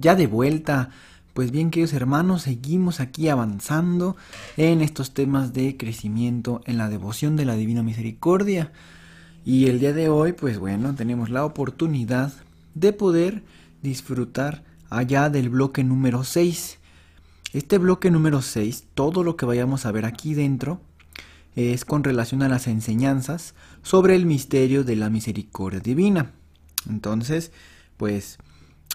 [0.00, 0.90] Ya de vuelta,
[1.34, 4.16] pues bien queridos hermanos, seguimos aquí avanzando
[4.56, 8.70] en estos temas de crecimiento en la devoción de la Divina Misericordia.
[9.44, 12.32] Y el día de hoy, pues bueno, tenemos la oportunidad
[12.74, 13.42] de poder
[13.82, 16.78] disfrutar allá del bloque número 6.
[17.52, 20.80] Este bloque número 6, todo lo que vayamos a ver aquí dentro,
[21.56, 26.30] es con relación a las enseñanzas sobre el misterio de la misericordia divina.
[26.88, 27.50] Entonces,
[27.96, 28.38] pues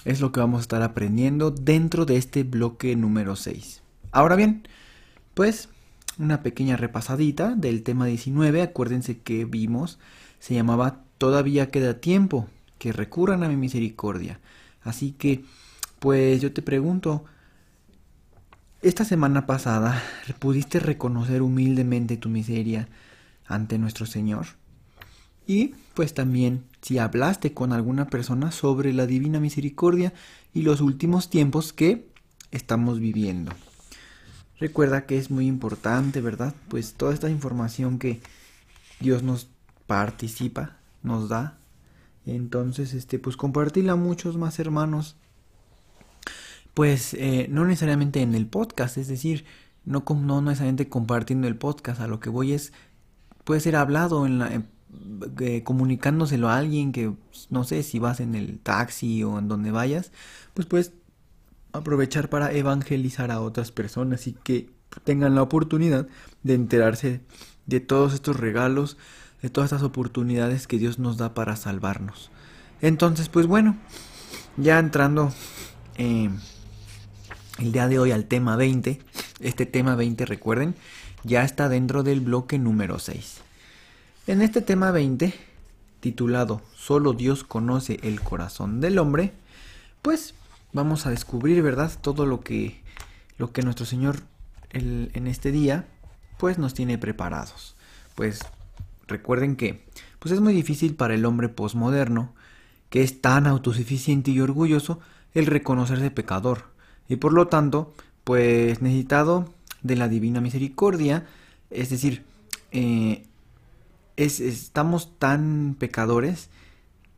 [0.05, 3.81] es lo que vamos a estar aprendiendo dentro de este bloque número 6.
[4.11, 4.67] Ahora bien,
[5.33, 5.69] pues
[6.17, 9.99] una pequeña repasadita del tema 19, acuérdense que vimos,
[10.39, 14.39] se llamaba Todavía queda tiempo, que recurran a mi misericordia.
[14.81, 15.45] Así que,
[15.99, 17.23] pues yo te pregunto,
[18.81, 20.03] esta semana pasada,
[20.39, 22.89] ¿pudiste reconocer humildemente tu miseria
[23.45, 24.47] ante nuestro Señor?
[25.47, 30.13] Y pues también si hablaste con alguna persona sobre la divina misericordia
[30.53, 32.07] y los últimos tiempos que
[32.51, 33.51] estamos viviendo.
[34.59, 36.53] Recuerda que es muy importante, ¿verdad?
[36.67, 38.21] Pues toda esta información que
[38.99, 39.47] Dios nos
[39.87, 41.57] participa, nos da,
[42.25, 45.15] entonces, este, pues compartirla a muchos más hermanos.
[46.73, 49.45] Pues eh, no necesariamente en el podcast, es decir,
[49.85, 52.73] no, no necesariamente compartiendo el podcast, a lo que voy es,
[53.43, 54.63] puede ser hablado en la,
[55.39, 57.13] eh, comunicándoselo a alguien que,
[57.49, 60.11] no sé, si vas en el taxi o en donde vayas,
[60.53, 60.93] pues puedes
[61.71, 64.69] aprovechar para evangelizar a otras personas y que
[65.03, 66.07] tengan la oportunidad
[66.43, 67.21] de enterarse
[67.65, 68.97] de todos estos regalos
[69.43, 72.31] de todas estas oportunidades que Dios nos da para salvarnos.
[72.81, 73.75] Entonces, pues bueno,
[74.55, 75.33] ya entrando
[75.97, 76.29] eh,
[77.59, 79.01] el día de hoy al tema 20,
[79.41, 80.75] este tema 20, recuerden,
[81.23, 83.41] ya está dentro del bloque número 6.
[84.25, 85.33] En este tema 20,
[85.99, 89.33] titulado Solo Dios conoce el corazón del hombre,
[90.01, 90.35] pues
[90.71, 91.91] vamos a descubrir, ¿verdad?
[92.01, 92.81] Todo lo que,
[93.37, 94.21] lo que nuestro Señor
[94.71, 95.87] en este día,
[96.37, 97.75] pues nos tiene preparados.
[98.15, 98.39] Pues
[99.07, 99.85] Recuerden que
[100.19, 102.33] pues es muy difícil para el hombre posmoderno,
[102.89, 104.99] que es tan autosuficiente y orgulloso,
[105.33, 106.65] el reconocerse pecador,
[107.09, 111.27] y por lo tanto, pues necesitado de la divina misericordia,
[111.69, 112.23] es decir,
[112.71, 113.25] eh,
[114.17, 116.49] estamos tan pecadores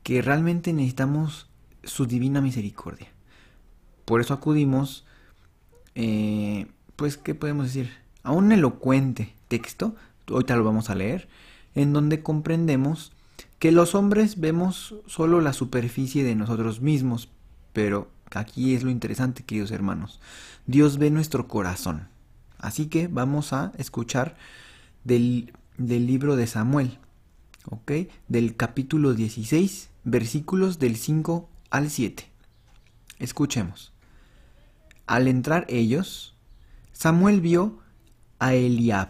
[0.04, 1.50] que realmente necesitamos
[1.84, 3.08] su divina misericordia.
[4.06, 5.06] Por eso acudimos,
[5.96, 7.92] eh, pues, ¿qué podemos decir?
[8.24, 9.96] A un elocuente texto,
[10.28, 11.28] ahorita lo vamos a leer,
[11.74, 13.12] en donde comprendemos
[13.60, 17.30] que los hombres vemos solo la superficie de nosotros mismos,
[17.74, 20.20] pero aquí es lo interesante, queridos hermanos.
[20.68, 22.08] Dios ve nuestro corazón.
[22.60, 24.38] Así que vamos a escuchar
[25.04, 27.00] del, del libro de Samuel,
[27.70, 27.92] ¿ok?
[28.28, 32.30] Del capítulo 16, versículos del 5 al 7.
[33.20, 33.94] Escuchemos.
[35.08, 36.36] Al entrar ellos,
[36.92, 37.80] Samuel vio
[38.40, 39.10] a Eliab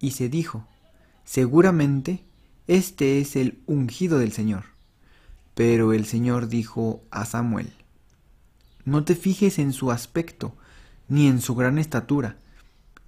[0.00, 0.66] y se dijo,
[1.24, 2.24] Seguramente
[2.66, 4.64] este es el ungido del Señor.
[5.54, 7.72] Pero el Señor dijo a Samuel,
[8.84, 10.56] No te fijes en su aspecto,
[11.08, 12.38] ni en su gran estatura,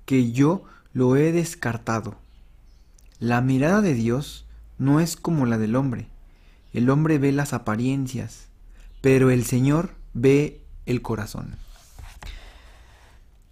[0.05, 2.19] que yo lo he descartado.
[3.19, 4.47] La mirada de Dios
[4.79, 6.09] no es como la del hombre.
[6.73, 8.49] El hombre ve las apariencias,
[9.01, 11.57] pero el Señor ve el corazón.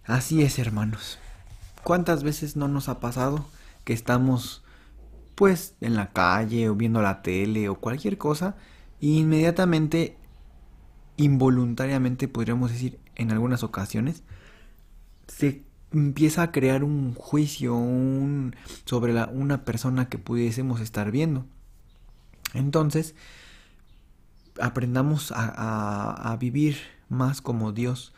[0.05, 1.17] Así es, hermanos.
[1.83, 3.45] ¿Cuántas veces no nos ha pasado
[3.83, 4.63] que estamos
[5.33, 8.55] pues en la calle o viendo la tele o cualquier cosa
[9.01, 10.17] e inmediatamente
[11.17, 14.23] involuntariamente podríamos decir en algunas ocasiones
[15.27, 15.63] se
[15.95, 18.55] empieza a crear un juicio un,
[18.85, 21.45] sobre la, una persona que pudiésemos estar viendo.
[22.53, 23.15] Entonces
[24.59, 26.77] aprendamos a, vivir
[27.09, 28.13] más como Dios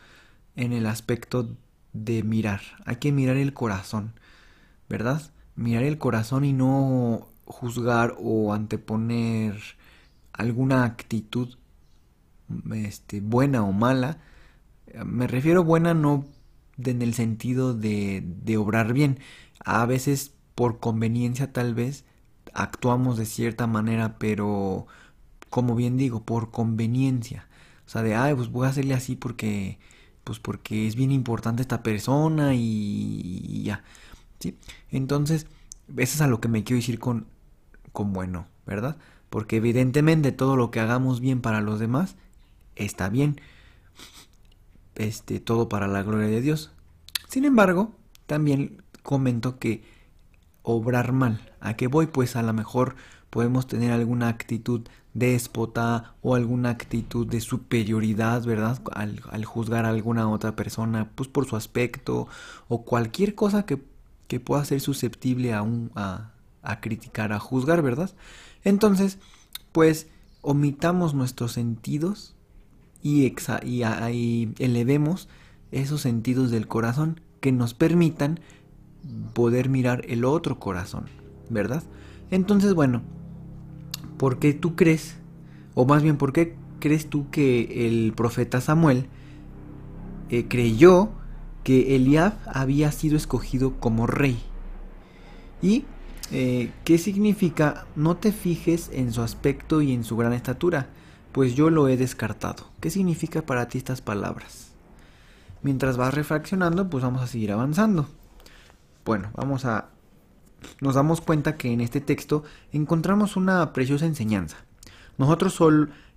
[0.55, 1.49] en el aspecto
[1.93, 2.61] de mirar.
[2.85, 4.13] Hay que mirar el corazón
[4.89, 5.21] verdad
[5.55, 9.59] mirar el corazón y no juzgar o anteponer
[10.31, 11.55] alguna actitud
[12.73, 14.19] este, buena o mala.
[15.03, 16.25] Me refiero buena no
[16.83, 19.19] en el sentido de, de obrar bien.
[19.63, 22.05] A veces por conveniencia tal vez
[22.53, 24.87] actuamos de cierta manera, pero
[25.49, 27.47] como bien digo, por conveniencia.
[27.85, 29.79] O sea, de, ay, pues voy a hacerle así porque,
[30.23, 33.83] pues porque es bien importante esta persona y, ya.
[34.39, 34.57] ¿Sí?
[34.91, 35.47] Entonces,
[35.95, 37.27] eso es a lo que me quiero decir con,
[37.93, 38.97] con bueno, ¿verdad?
[39.29, 42.15] Porque evidentemente todo lo que hagamos bien para los demás
[42.75, 43.39] está bien.
[44.97, 46.71] Este, todo para la gloria de Dios.
[47.29, 47.91] Sin embargo,
[48.25, 49.83] también comento que
[50.63, 51.39] obrar mal.
[51.61, 52.07] ¿A qué voy?
[52.07, 52.95] Pues a lo mejor
[53.29, 54.81] podemos tener alguna actitud
[55.13, 58.81] déspota o alguna actitud de superioridad, ¿verdad?
[58.93, 62.27] Al, juzgar a alguna otra persona, pues por su aspecto
[62.67, 63.77] o cualquier cosa que,
[64.39, 68.11] pueda ser susceptible a, un, a, a criticar, a juzgar, ¿verdad?
[68.63, 69.19] Entonces,
[69.71, 70.07] pues
[70.41, 72.35] omitamos nuestros sentidos
[73.01, 73.33] y,
[73.63, 75.29] y, elevemos
[75.71, 78.39] esos sentidos del corazón que nos permitan
[79.33, 81.05] poder mirar el otro corazón,
[81.49, 81.83] ¿verdad?
[82.31, 83.01] Entonces, bueno,
[84.17, 85.17] ¿por qué tú crees,
[85.75, 89.07] o más bien, por qué crees tú que el profeta Samuel
[90.29, 91.09] eh, creyó
[91.63, 94.39] que Eliab había sido escogido como rey?
[95.61, 95.85] Y
[96.31, 97.85] eh, ¿Qué significa?
[97.95, 100.89] No te fijes en su aspecto y en su gran estatura,
[101.37, 102.65] pues yo lo he descartado.
[102.79, 104.71] ¿Qué significa para ti estas palabras?
[105.61, 108.07] Mientras vas reflexionando, pues vamos a seguir avanzando.
[109.05, 109.89] Bueno, vamos a...
[110.81, 114.57] Nos damos cuenta que en este texto encontramos una preciosa enseñanza.
[115.19, 115.61] Nosotros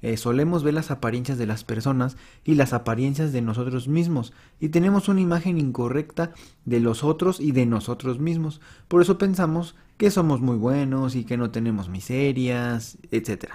[0.01, 4.71] eh, solemos ver las apariencias de las personas y las apariencias de nosotros mismos y
[4.71, 6.33] tenemos una imagen incorrecta
[6.65, 8.63] de los otros y de nosotros mismos.
[8.89, 13.51] Por eso pensamos que somos muy buenos y que no tenemos miserias, etc.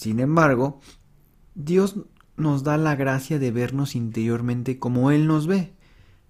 [0.00, 0.80] Sin embargo,
[1.54, 2.06] Dios
[2.38, 5.74] nos da la gracia de vernos interiormente como Él nos ve,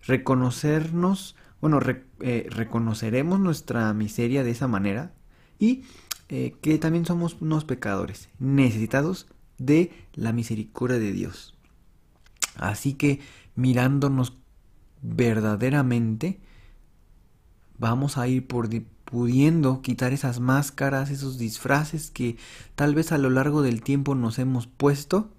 [0.02, 1.78] reconocernos, bueno,
[2.18, 5.14] eh, reconoceremos nuestra miseria de esa manera
[5.60, 5.84] y
[6.28, 11.56] eh, que también somos unos pecadores, necesitados de la misericordia de Dios.
[12.56, 13.20] Así que
[13.54, 14.36] mirándonos
[15.00, 16.40] verdaderamente,
[17.78, 18.68] vamos a ir por
[19.10, 22.36] pudiendo quitar esas máscaras, esos disfraces que
[22.74, 25.30] tal vez a lo largo del tiempo nos hemos puesto,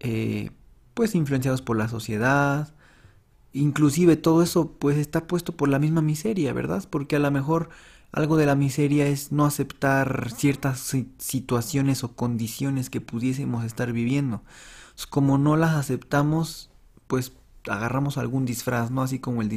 [0.00, 0.50] eh,
[0.94, 2.74] pues influenciados por la sociedad,
[3.52, 6.84] inclusive todo eso pues está puesto por la misma miseria, ¿verdad?
[6.90, 7.70] Porque a lo mejor
[8.12, 14.42] algo de la miseria es no aceptar ciertas situaciones o condiciones que pudiésemos estar viviendo.
[15.08, 16.70] Como no las aceptamos,
[17.06, 17.32] pues
[17.68, 19.02] agarramos algún disfraz, ¿no?
[19.02, 19.48] Así como el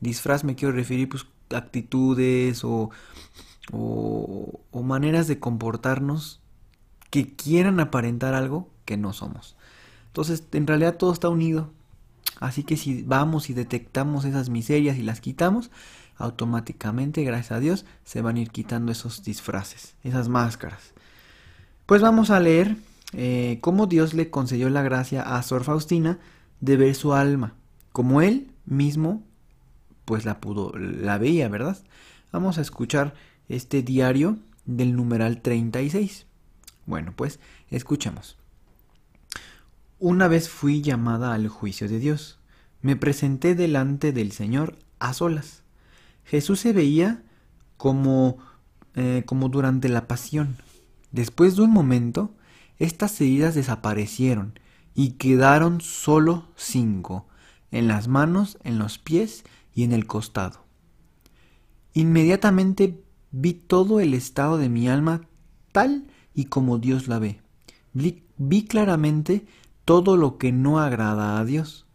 [0.00, 2.90] disfraz me quiero referir, pues actitudes o,
[3.72, 6.40] o, maneras de comportarnos
[7.10, 9.56] que quieran aparentar algo que no somos.
[10.06, 11.70] Entonces, en realidad todo está unido.
[12.40, 15.70] Así que si vamos y detectamos esas miserias y las quitamos,
[16.16, 20.92] automáticamente, gracias a Dios, se van a ir quitando esos disfraces, esas máscaras.
[21.86, 22.76] Pues vamos a leer
[23.12, 26.18] eh, cómo Dios le concedió la gracia a Sor Faustina
[26.60, 27.54] de ver su alma,
[27.92, 29.22] como él mismo
[30.08, 31.76] pues la pudo, la veía, ¿verdad?
[32.32, 33.12] Vamos a escuchar
[33.50, 36.24] este diario del numeral 36.
[36.86, 38.38] Bueno, pues escuchemos.
[39.98, 42.38] Una vez fui llamada al juicio de Dios.
[42.80, 45.62] Me presenté delante del Señor a solas.
[46.24, 47.22] Jesús se veía
[47.76, 48.38] como,
[48.94, 50.56] eh, como durante la pasión.
[51.12, 52.34] Después de un momento,
[52.78, 54.58] estas heridas desaparecieron
[54.94, 57.26] y quedaron solo cinco,
[57.70, 59.44] en las manos, en los pies
[59.78, 60.64] y en el costado.
[61.94, 65.28] Inmediatamente vi todo el estado de mi alma
[65.70, 67.40] tal y como Dios la ve.
[67.92, 69.46] Vi, vi claramente
[69.84, 71.86] todo lo que no agrada a Dios.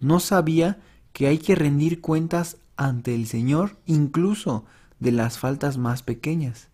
[0.00, 0.80] No sabía
[1.14, 4.66] que hay que rendir cuentas ante el Señor incluso
[4.98, 6.68] de las faltas más pequeñas.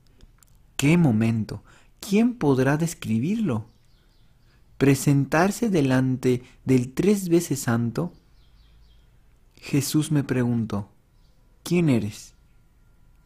[0.76, 1.62] ¡Qué momento!
[2.00, 3.66] ¿Quién podrá describirlo?
[4.78, 8.12] Presentarse delante del tres veces santo.
[9.56, 10.88] Jesús me preguntó,
[11.62, 12.34] ¿quién eres?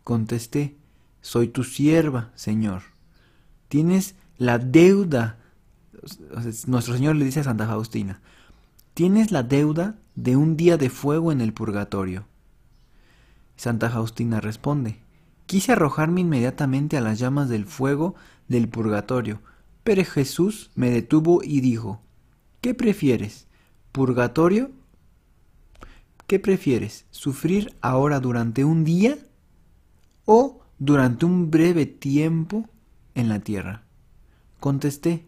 [0.04, 0.76] Contesté,
[1.20, 2.82] soy tu sierva, Señor.
[3.68, 5.38] Tienes la deuda,
[6.66, 8.20] nuestro Señor le dice a Santa Faustina,
[8.94, 12.24] tienes la deuda de un día de fuego en el purgatorio.
[13.56, 14.98] Santa Faustina responde,
[15.46, 18.14] quise arrojarme inmediatamente a las llamas del fuego
[18.48, 19.40] del purgatorio,
[19.84, 22.00] pero Jesús me detuvo y dijo,
[22.60, 23.46] ¿qué prefieres?
[23.92, 24.70] ¿Purgatorio?
[26.30, 27.06] ¿Qué prefieres?
[27.10, 29.18] ¿Sufrir ahora durante un día
[30.26, 32.68] o durante un breve tiempo
[33.16, 33.82] en la tierra?
[34.60, 35.26] Contesté,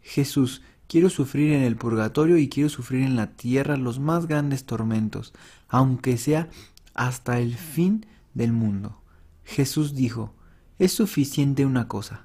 [0.00, 4.64] Jesús, quiero sufrir en el purgatorio y quiero sufrir en la tierra los más grandes
[4.64, 5.34] tormentos,
[5.68, 6.48] aunque sea
[6.94, 9.02] hasta el fin del mundo.
[9.44, 10.32] Jesús dijo,
[10.78, 12.24] es suficiente una cosa.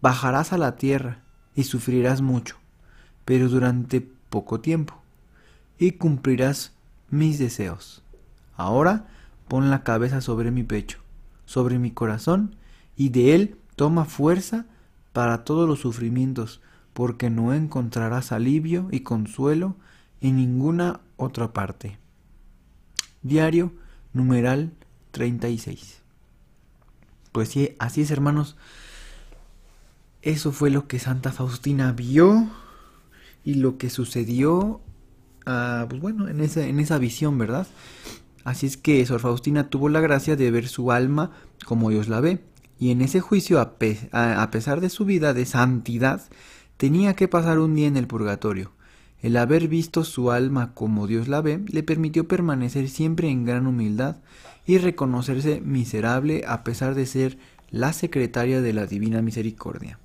[0.00, 1.22] Bajarás a la tierra,
[1.54, 2.56] y sufrirás mucho,
[3.26, 5.02] pero durante poco tiempo,
[5.78, 6.79] y cumplirás
[7.10, 8.02] mis deseos.
[8.54, 9.08] Ahora
[9.48, 10.98] pon la cabeza sobre mi pecho,
[11.44, 12.56] sobre mi corazón,
[12.96, 14.66] y de él toma fuerza
[15.12, 16.60] para todos los sufrimientos,
[16.92, 19.76] porque no encontrarás alivio y consuelo
[20.20, 21.98] en ninguna otra parte.
[23.22, 23.72] Diario
[24.12, 24.72] numeral
[25.10, 26.02] 36.
[27.32, 28.56] Pues sí, así es hermanos.
[30.22, 32.48] Eso fue lo que Santa Faustina vio
[33.44, 34.80] y lo que sucedió,
[35.46, 37.66] ah, pues bueno, en esa, en esa visión, ¿verdad?
[38.44, 41.32] Así es que Sor Faustina tuvo la gracia de ver su alma
[41.64, 42.40] como Dios la ve.
[42.78, 46.22] Y en ese juicio, a, a pesar de su vida de santidad,
[46.76, 48.72] tenía que pasar un día en el purgatorio.
[49.20, 53.66] El haber visto su alma como Dios la ve le permitió permanecer siempre en gran
[53.66, 54.16] humildad
[54.66, 57.36] y reconocerse miserable a pesar de ser
[57.70, 59.98] la secretaria de la Divina Misericordia.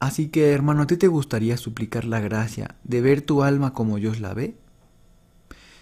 [0.00, 3.96] Así que, hermano, ¿a ti te gustaría suplicar la gracia de ver tu alma como
[3.96, 4.56] Dios la ve?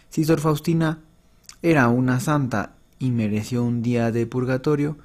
[0.09, 1.01] Si Sor Faustina
[1.63, 4.97] era una santa y mereció un día de purgatorio,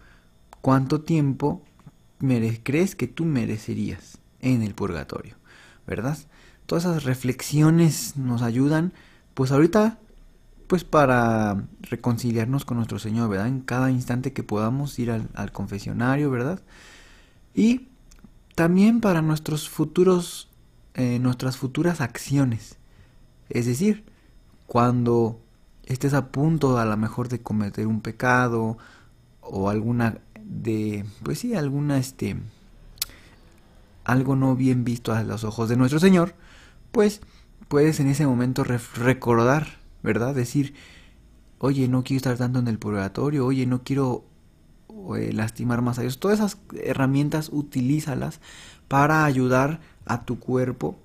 [0.61, 1.63] ¿cuánto tiempo
[2.63, 5.41] crees que tú merecerías en el purgatorio?
[5.91, 6.17] ¿verdad?
[6.65, 8.93] Todas esas reflexiones nos ayudan,
[9.33, 9.99] pues ahorita,
[10.67, 13.47] pues para reconciliarnos con nuestro Señor, ¿verdad?
[13.47, 16.61] En cada instante que podamos ir al, confesionario, ¿verdad?
[17.53, 17.89] Y
[18.55, 20.49] también para nuestros futuros,
[20.93, 22.77] eh, nuestras futuras acciones.
[23.49, 24.03] Es decir,
[24.67, 25.39] cuando
[25.85, 28.77] estés a punto a lo mejor de cometer un pecado
[29.41, 32.37] o alguna de, pues sí, alguna este
[34.03, 36.33] algo no bien visto a los ojos de nuestro Señor,
[36.91, 37.21] pues
[37.67, 39.67] puedes en ese momento recordar,
[40.03, 40.35] ¿verdad?
[40.35, 40.73] Decir,
[41.59, 44.25] oye, no quiero estar tanto en el purgatorio, oye, no quiero
[45.15, 46.19] eh, lastimar más a Dios.
[46.19, 48.39] Todas esas herramientas utilízalas
[48.87, 50.97] para ayudar a tu cuerpo.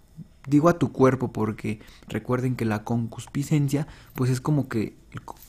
[0.47, 4.95] Digo a tu cuerpo porque recuerden que la concupiscencia, pues es como que,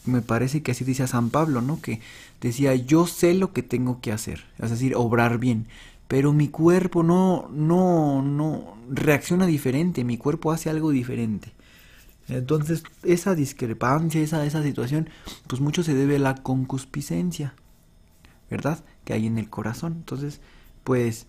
[0.06, 1.82] me parece que así decía San Pablo, ¿no?
[1.82, 2.01] Que
[2.42, 5.68] decía, yo sé lo que tengo que hacer, es decir, obrar bien
[6.08, 11.51] pero mi cuerpo no, no, no reacciona diferente, mi cuerpo hace algo diferente.
[12.30, 15.10] Entonces, esa discrepancia, esa, esa situación,
[15.48, 17.54] pues mucho se debe a la concupiscencia,
[18.50, 18.84] ¿verdad?
[19.04, 19.94] Que hay en el corazón.
[19.98, 20.42] Entonces,
[20.84, 21.27] pues,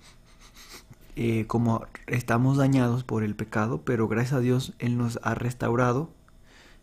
[1.17, 6.11] eh, como estamos dañados por el pecado, pero gracias a Dios Él nos ha restaurado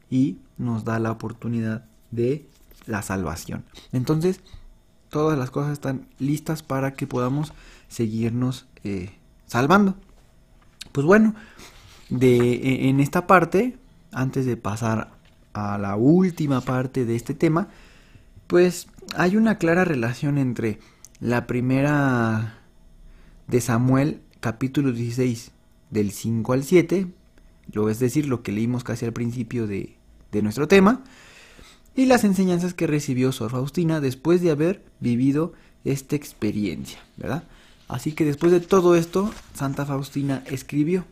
[0.09, 2.47] y nos da la oportunidad de
[2.85, 3.63] la salvación.
[3.91, 4.41] Entonces,
[5.09, 7.53] todas las cosas están listas para que podamos
[7.87, 9.95] seguirnos eh, salvando.
[10.91, 11.35] Pues bueno,
[12.09, 13.77] de, e, en esta parte,
[14.11, 15.11] antes de pasar
[15.53, 17.69] a la última parte de este tema,
[18.47, 20.79] pues hay una clara relación entre
[21.19, 22.59] la primera
[23.47, 25.51] de Samuel capítulo 16
[25.89, 27.07] del 5 al 7,
[27.71, 29.95] lo es decir, lo que leímos casi al principio de,
[30.31, 31.03] de nuestro tema,
[31.95, 35.53] y las enseñanzas que recibió Sor Faustina después de haber vivido
[35.85, 37.43] esta experiencia, ¿verdad?
[37.87, 41.05] Así que después de todo esto, Santa Faustina escribió,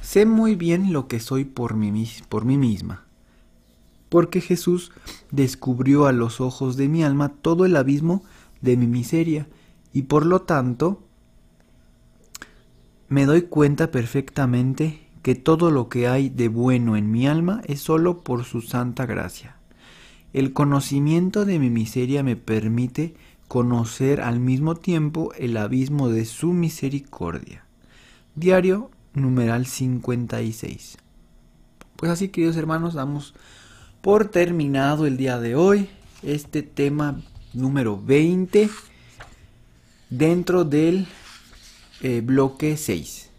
[0.00, 3.04] Sé muy bien lo que soy por mí, por mí misma,
[4.14, 4.92] porque Jesús
[5.32, 8.22] descubrió a los ojos de mi alma todo el abismo
[8.60, 9.48] de mi miseria,
[9.92, 11.02] y por lo tanto
[13.08, 17.80] me doy cuenta perfectamente que todo lo que hay de bueno en mi alma es
[17.80, 19.56] sólo por su santa gracia.
[20.32, 23.16] El conocimiento de mi miseria me permite
[23.48, 27.64] conocer al mismo tiempo el abismo de su misericordia.
[28.36, 30.98] Diario numeral 56.
[31.96, 33.34] Pues así, queridos hermanos, damos
[34.04, 35.88] por terminado el día de hoy
[36.22, 37.22] este tema
[37.54, 38.68] número 20
[40.10, 41.06] dentro del
[42.02, 43.30] eh, bloque 6.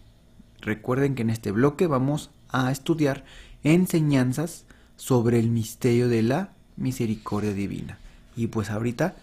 [0.60, 3.24] Recuerden que en este bloque vamos a estudiar
[3.62, 4.64] enseñanzas
[4.96, 8.00] sobre el misterio de la misericordia divina.
[8.34, 9.14] Y pues ahorita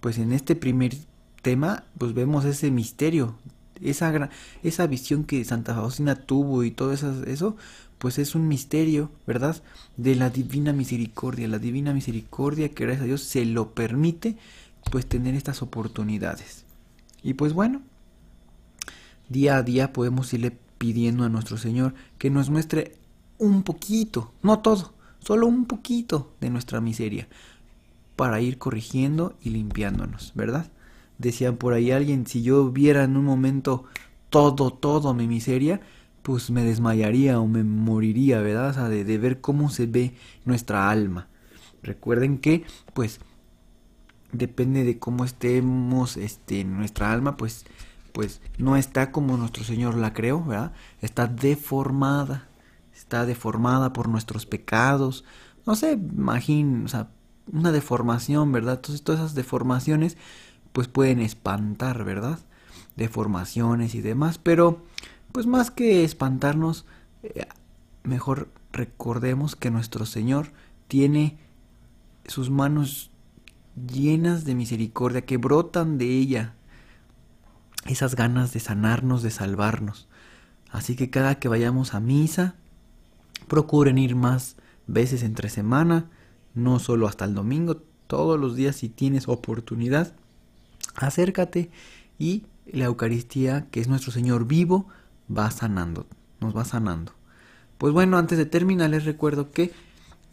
[0.00, 0.96] pues en este primer
[1.42, 3.36] tema, pues vemos ese misterio,
[3.80, 4.30] esa,
[4.64, 7.56] esa visión que Santa Faustina tuvo y todo eso, eso,
[7.98, 9.62] pues es un misterio, ¿verdad?
[9.96, 14.36] De la divina misericordia, la divina misericordia que gracias a Dios se lo permite,
[14.90, 16.64] pues tener estas oportunidades.
[17.22, 17.82] Y pues bueno,
[19.28, 22.96] día a día podemos irle pidiendo a nuestro Señor que nos muestre
[23.38, 27.28] un poquito, no todo, solo un poquito de nuestra miseria,
[28.16, 30.70] para ir corrigiendo y limpiándonos, ¿verdad?
[31.18, 33.84] Decían por ahí alguien, si yo viera en un momento
[34.30, 35.80] todo, todo mi miseria,
[36.28, 38.68] pues me desmayaría o me moriría, ¿verdad?
[38.68, 41.26] O sea, de, de ver cómo se ve nuestra alma.
[41.82, 43.20] Recuerden que, pues,
[44.30, 47.64] depende de cómo estemos, este, nuestra alma, pues,
[48.12, 50.72] pues no está como nuestro Señor la creó, ¿verdad?
[51.00, 52.46] Está deformada,
[52.94, 55.24] está deformada por nuestros pecados,
[55.64, 57.08] no sé, imagín, o sea,
[57.50, 58.74] una deformación, ¿verdad?
[58.74, 60.18] Entonces todas esas deformaciones
[60.74, 62.38] pues pueden espantar, ¿verdad?
[62.96, 64.82] Deformaciones y demás, pero
[65.38, 66.84] pues más que espantarnos,
[67.22, 67.46] eh,
[68.02, 70.50] mejor recordemos que nuestro Señor
[70.88, 71.38] tiene
[72.26, 73.12] sus manos
[73.76, 76.54] llenas de misericordia, que brotan de ella
[77.86, 80.08] esas ganas de sanarnos, de salvarnos.
[80.72, 82.56] Así que cada que vayamos a misa,
[83.46, 84.56] procuren ir más
[84.88, 86.10] veces entre semana,
[86.54, 87.76] no solo hasta el domingo,
[88.08, 90.16] todos los días si tienes oportunidad,
[90.96, 91.70] acércate
[92.18, 94.88] y la Eucaristía, que es nuestro Señor vivo,
[95.34, 96.06] va sanando,
[96.40, 97.12] nos va sanando.
[97.78, 99.72] Pues bueno, antes de terminar les recuerdo que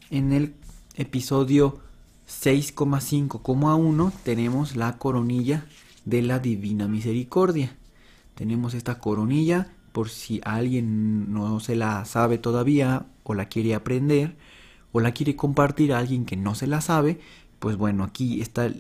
[0.10, 0.56] en el
[0.96, 1.80] episodio
[2.28, 5.66] 6,5,1 tenemos la coronilla
[6.06, 7.75] de la Divina Misericordia.
[8.36, 14.36] Tenemos esta coronilla por si alguien no se la sabe todavía o la quiere aprender
[14.92, 17.20] o la quiere compartir a alguien que no se la sabe,
[17.60, 18.72] pues bueno, aquí está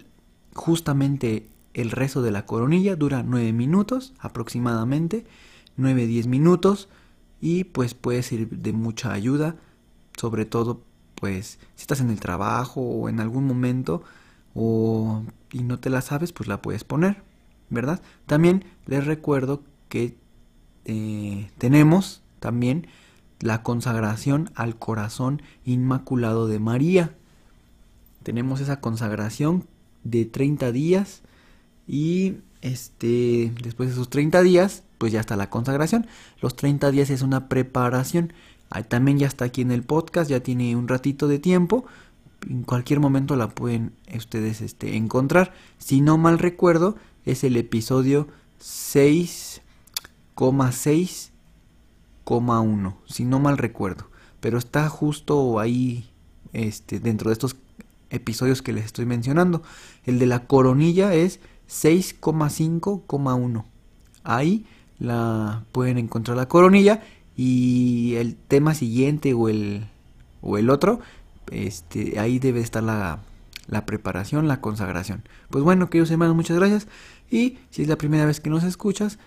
[0.53, 5.25] justamente el rezo de la coronilla, dura 9 minutos aproximadamente,
[5.77, 6.89] 9-10 minutos
[7.41, 9.55] y pues puede ser de mucha ayuda,
[10.17, 10.81] sobre todo
[11.15, 14.03] pues si estás en el trabajo o en algún momento
[14.53, 17.23] o y no te la sabes, pues la puedes poner,
[17.69, 18.01] ¿verdad?
[18.25, 20.17] También les recuerdo que
[20.85, 22.87] eh, tenemos también
[23.39, 27.15] la consagración al corazón inmaculado de María.
[28.23, 29.67] Tenemos esa consagración
[30.03, 31.21] de 30 días
[31.87, 36.07] y este después de esos 30 días, pues ya está la consagración.
[36.41, 38.33] Los 30 días es una preparación.
[38.89, 41.85] También ya está aquí en el podcast, ya tiene un ratito de tiempo.
[42.49, 45.53] En cualquier momento la pueden ustedes este, encontrar.
[45.77, 46.95] Si no mal recuerdo,
[47.25, 48.27] es el episodio
[48.59, 51.31] 6,6
[52.25, 54.09] 1, si no mal recuerdo.
[54.39, 56.09] Pero está justo ahí,
[56.53, 57.55] este, dentro de estos
[58.09, 59.63] episodios que les estoy mencionando.
[60.05, 63.65] El de la coronilla es 6,5,1.
[64.23, 64.65] Ahí
[64.99, 67.03] la pueden encontrar la coronilla
[67.35, 69.87] y el tema siguiente o el,
[70.41, 70.99] o el otro,
[71.51, 73.19] este, ahí debe estar la,
[73.67, 75.23] la preparación, la consagración.
[75.49, 76.87] Pues bueno, queridos hermanos, muchas gracias.
[77.29, 79.19] Y si es la primera vez que nos escuchas,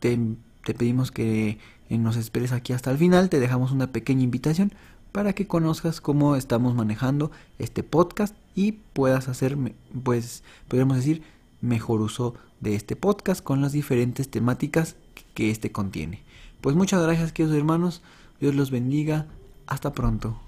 [0.00, 0.18] te,
[0.64, 1.58] te pedimos que
[1.90, 4.72] nos esperes aquí hasta el final, te dejamos una pequeña invitación
[5.12, 9.56] para que conozcas cómo estamos manejando este podcast y puedas hacer,
[10.02, 11.22] pues, podemos decir,
[11.60, 14.96] mejor uso de este podcast con las diferentes temáticas
[15.34, 16.22] que este contiene.
[16.60, 18.02] Pues muchas gracias, queridos hermanos,
[18.40, 19.26] Dios los bendiga,
[19.66, 20.38] hasta pronto.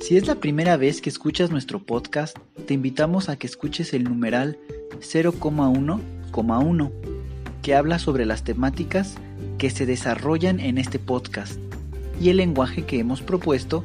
[0.00, 4.04] Si es la primera vez que escuchas nuestro podcast, te invitamos a que escuches el
[4.04, 4.58] numeral
[5.00, 6.92] 0,1,1,
[7.62, 9.16] que habla sobre las temáticas
[9.58, 11.60] que se desarrollan en este podcast
[12.20, 13.84] y el lenguaje que hemos propuesto